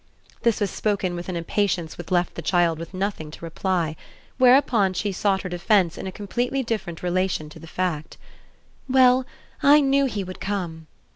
This 0.41 0.59
was 0.59 0.71
spoken 0.71 1.13
with 1.15 1.29
an 1.29 1.35
impatience 1.35 1.95
which 1.95 2.09
left 2.09 2.33
the 2.33 2.41
child 2.41 2.91
nothing 2.91 3.29
to 3.29 3.45
reply; 3.45 3.95
whereupon 4.39 4.93
she 4.93 5.11
sought 5.11 5.43
her 5.43 5.49
defence 5.49 5.95
in 5.95 6.07
a 6.07 6.11
completely 6.11 6.63
different 6.63 7.03
relation 7.03 7.49
to 7.49 7.59
the 7.59 7.67
fact. 7.67 8.17
"Well, 8.89 9.27
I 9.61 9.79
knew 9.79 10.05
he 10.07 10.23
would 10.23 10.39
come!" 10.39 10.87